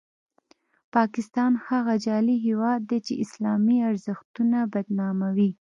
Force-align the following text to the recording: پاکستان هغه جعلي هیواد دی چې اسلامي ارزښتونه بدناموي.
پاکستان 0.95 1.51
هغه 1.67 1.93
جعلي 2.05 2.35
هیواد 2.47 2.79
دی 2.89 2.99
چې 3.07 3.13
اسلامي 3.23 3.77
ارزښتونه 3.89 4.57
بدناموي. 4.73 5.49